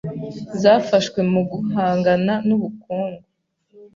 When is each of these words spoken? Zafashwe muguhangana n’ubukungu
Zafashwe 0.61 1.19
muguhangana 1.31 2.33
n’ubukungu 2.47 3.23